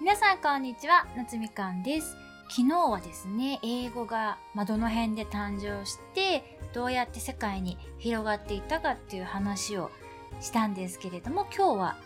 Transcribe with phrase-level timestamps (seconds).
[0.00, 2.16] 皆さんこんにちは、夏みかんです。
[2.48, 9.90] 昨日はですね、英語が、ま、どの辺で誕生して、どうやって世界に広がっていったかっていう話を
[10.40, 11.96] したんですけれども、今日は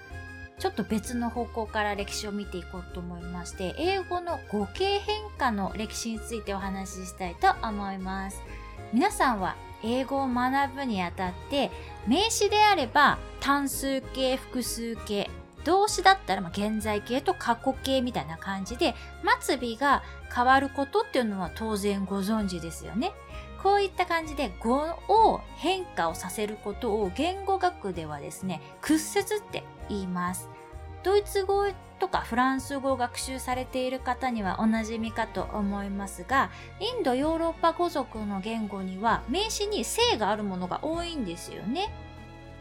[0.59, 8.43] ちょっと別の方向から歴史を見ていこうと思いまして、英語の語形変化の歴史についてお話ししたいと思います。
[8.93, 9.55] 皆さんは
[9.85, 11.71] 英語を学ぶにあたって、
[12.09, 15.31] 名詞であれば単数形、複数形、
[15.65, 18.95] 動詞だったら、ま現在形と過去形みたいな感じで、
[19.41, 20.03] 末尾が
[20.35, 23.13] 変わることっていうのは当然ご存知ですよね。
[23.63, 24.77] こういった感じで語
[25.09, 30.51] を変化をさせることを言語学ではですね、屈折って言います。
[31.03, 31.65] ドイツ語
[31.99, 41.91] とかフランス語を学習されている方にはおなじみかと思いますが、インドヨーロッパ語族の言語には名詞に性があるものが多いんですよね。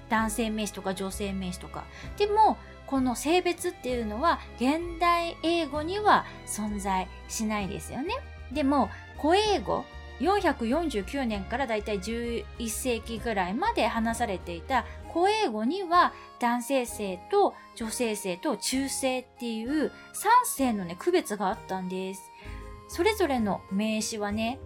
[0.10, 1.86] 男性名詞とか女性名詞とか。
[2.18, 8.14] でも、この性別っていうのは現代英語には存在しないですよね。
[8.52, 9.86] でも、古英語、
[10.20, 19.92] 449年からだいたい11世紀ぐらいまで話されていた古英語には男性性と女性性と中性っていう3
[20.46, 22.22] 性のね、区別があったんです。
[22.88, 24.60] それぞれの名詞はね、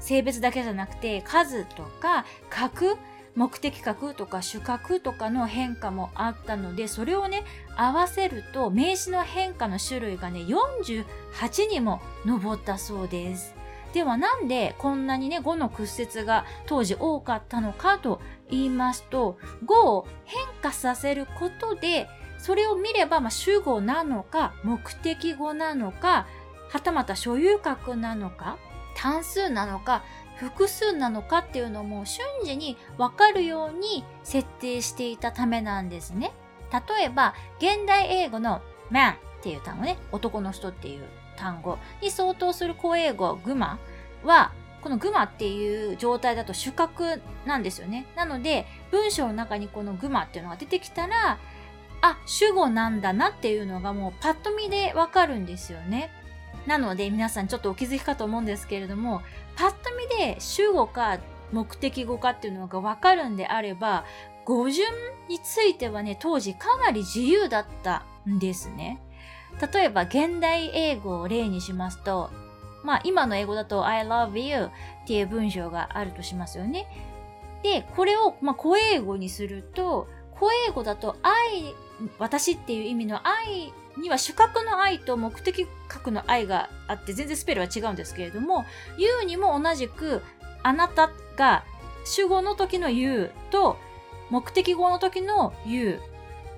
[0.00, 2.96] 性別だけじゃなくて数とか格
[3.34, 7.44] 目的格とか主格とかの変化もあったので、それをね、
[7.76, 13.54] 合わせると名詞の変化の種類がね、48にも上ったそうです。
[13.92, 26.26] ではなんでこんなにね、語の屈折が当時多かったのかと言いますと、語を変化させることで、それを見れば、まあ、主語なのか、目的語なのか、
[26.70, 28.58] はたまた所有格なのか、
[28.96, 30.04] 単数なのか、
[30.36, 36.32] 複数なのかっていうのも瞬時にわかるように設定していたためなんですね。
[36.72, 41.04] 例えば、現代英語の man っていう単語ね、男の人っていう
[41.36, 43.78] 単語に相当する古英語グマ
[44.24, 44.52] は、
[44.82, 48.06] このグマっていう状態だと主格なんですよね。
[48.16, 51.38] なので、文章の中にこのグマっていうのが出てきたら、
[52.02, 56.10] あ、主語なんだなっていうのがもうパッと見でわかるんですよね。
[56.66, 59.22] なので皆さんちょっとお気づきかと思うんですけれども、
[59.56, 61.18] パッと見で主語か
[61.52, 64.04] 目的語かっていうのがわかるんであれば、
[64.44, 64.88] 語順
[65.28, 69.00] についてはね、当時かなり自由だったんですね。
[69.72, 72.30] 例えば、現代英語を例にしますと、
[72.82, 74.70] まあ今の英語だと I love you っ
[75.06, 76.86] ていう文章があるとしますよね。
[77.62, 80.06] で、これを、まあ、古英語にすると、
[80.44, 81.74] 古英語だと愛、
[82.18, 88.66] 私っていう意味の愛には主格の愛と目的格の愛があって全然スペルは違うんですけれども
[88.98, 90.20] You にも同じく
[90.62, 91.64] あなたが
[92.04, 93.78] 主語の時の You と
[94.28, 95.98] 目的語の時の You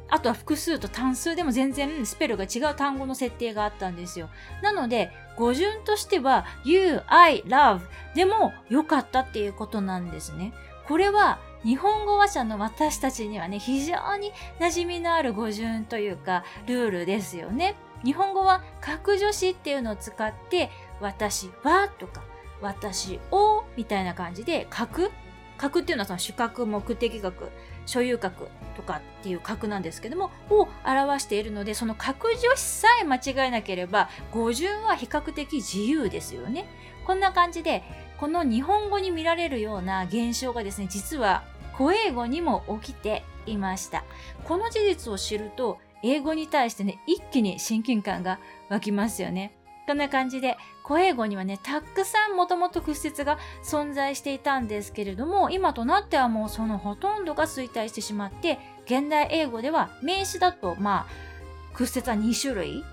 [0.09, 4.31] あとは複数と単数でも全然スペルが違う単語の設定があったんですよ。
[4.63, 7.81] なので、語順としては You, I, love
[8.15, 10.53] でも良かったっていうことなんですね。
[10.87, 17.75] これは日本語話者の私たちにはね、非常に馴染みのある語順というか、ルールですよね。
[18.05, 22.23] 日本語は格助詞っていうのを使って、私はとか、
[22.63, 25.11] 私をみたいな感じで、格
[25.59, 27.51] 格っていうのはその主格、目的格、
[27.85, 28.47] 所有格
[28.77, 36.69] とかっていう格なんですけども、を表しているので、その格助詞さえ間違えなければ、語順は比較的自由ですよね。
[37.05, 37.83] こんな感じで、
[38.19, 41.43] この日本語に見られるような現象がですね、実は
[41.77, 44.05] 古英語にも起きていました。
[44.45, 48.39] この事実を知ると、英語に対してね、一気に親近感が
[48.69, 49.57] 湧きますよね。
[49.87, 62.85] こんな感じで、古英語にはね、たくさんもともと屈折が存在していたんですけれども、今となってはもうそのほとんどが衰退してしまって、現代英語では名詞だと、まあ、屈折は2種類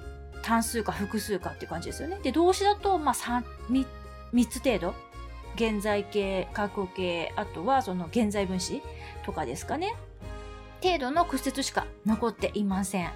[0.43, 2.19] 単数か複数かっていう感じですよね。
[2.21, 3.85] で、動詞だと、まあ3、3,
[4.33, 4.93] 3つ程度
[5.55, 8.81] 現在形、過去形、あとはその現在分詞
[9.25, 9.95] とかですかね。
[10.81, 13.11] 程度の屈折しか残っていません。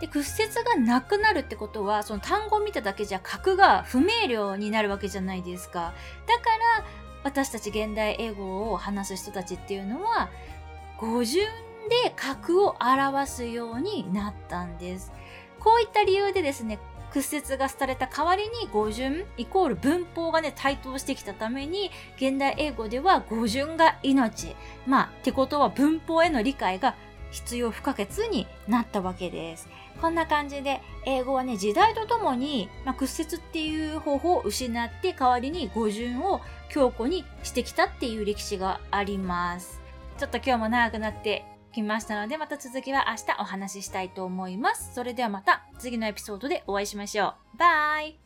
[0.00, 5.94] で、屈折がなくなるってことは、その単語を見ただけじゃ格が不明瞭になるわけじゃないですか。
[6.26, 6.84] だから、
[7.24, 10.28] 私たち現代英語を話す人たちっていうのは、
[10.98, 11.46] 語順
[12.04, 15.12] で格を表すようになったんです。
[15.58, 16.78] こういった理由でですね、
[17.16, 24.54] 屈折がされた代わりに語順イコール文法がね、台頭してきたために、現代英語では語順が命。
[24.86, 26.94] まあ、ってことは文法への理解が
[27.30, 29.66] 必要不可欠になったわけです。
[30.02, 39.80] こんな感じで、英語はね、時代とともに、まあ、屈折っていう方法を失って代わりに語順を強固にしてきたっていう歴史があります。
[40.18, 44.94] ちょっと今日も長くなってきましたので、また続きは明日お話ししたいと思います。
[44.94, 47.58] それではまた次のエピソードでお会いしましょう。
[47.58, 48.25] バイ